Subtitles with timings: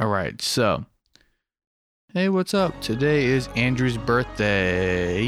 [0.00, 0.84] All right, so
[2.14, 2.80] hey, what's up?
[2.80, 5.18] Today is Andrew's birthday,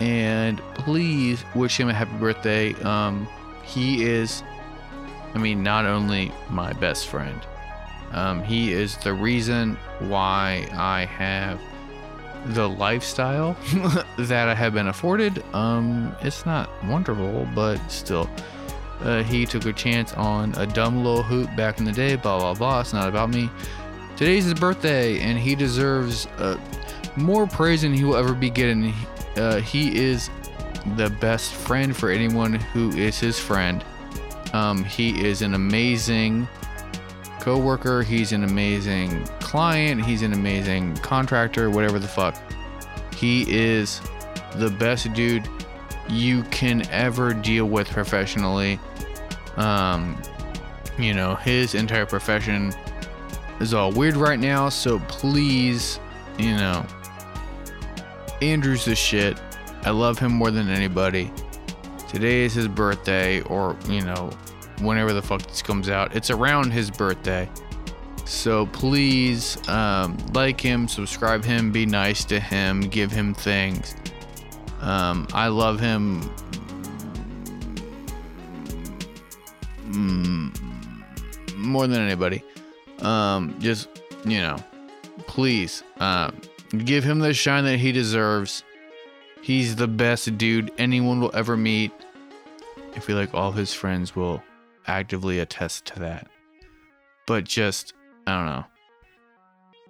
[0.00, 2.72] and please wish him a happy birthday.
[2.84, 3.28] Um,
[3.62, 4.42] he is,
[5.34, 7.38] I mean, not only my best friend,
[8.12, 11.60] um, he is the reason why I have
[12.54, 13.52] the lifestyle
[14.18, 15.44] that I have been afforded.
[15.52, 18.30] Um, it's not wonderful, but still.
[19.00, 22.38] Uh, he took a chance on a dumb little hoop back in the day, blah
[22.38, 22.80] blah blah.
[22.80, 23.50] It's not about me.
[24.16, 26.58] Today's his birthday, and he deserves uh,
[27.16, 28.92] more praise than he will ever be getting.
[29.36, 30.30] Uh, he is
[30.96, 33.84] the best friend for anyone who is his friend.
[34.52, 36.48] Um, he is an amazing
[37.40, 38.02] coworker.
[38.02, 40.04] He's an amazing client.
[40.04, 41.70] He's an amazing contractor.
[41.70, 42.36] Whatever the fuck.
[43.14, 44.00] He is
[44.56, 45.48] the best dude
[46.08, 48.78] you can ever deal with professionally.
[49.56, 50.20] Um,
[50.98, 52.72] you know, his entire profession
[53.60, 56.00] is all weird right now, so please,
[56.38, 56.84] you know,
[58.40, 59.40] Andrew's the shit.
[59.82, 61.30] I love him more than anybody.
[62.08, 64.30] Today is his birthday, or, you know,
[64.80, 66.14] whenever the fuck this comes out.
[66.16, 67.48] It's around his birthday.
[68.24, 73.96] So please um, like him, subscribe him, be nice to him, give him things.
[74.80, 76.22] Um, I love him
[79.90, 82.42] mm, more than anybody.
[83.00, 83.88] Um, just
[84.24, 84.56] you know,
[85.26, 86.30] please uh,
[86.70, 88.64] give him the shine that he deserves.
[89.42, 91.92] He's the best dude anyone will ever meet.
[92.94, 94.42] I feel like all his friends will
[94.86, 96.28] actively attest to that.
[97.26, 97.92] But just,
[98.26, 98.64] I don't know.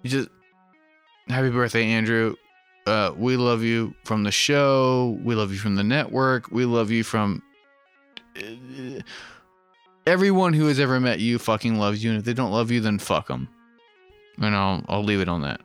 [0.03, 0.29] You just,
[1.27, 2.35] happy birthday, Andrew.
[2.89, 5.19] Uh, we love you from the show.
[5.23, 6.49] We love you from the network.
[6.51, 7.43] We love you from
[8.35, 9.01] uh,
[10.07, 11.37] everyone who has ever met you.
[11.37, 13.47] Fucking loves you, and if they don't love you, then fuck them.
[14.41, 15.61] And I'll I'll leave it on that.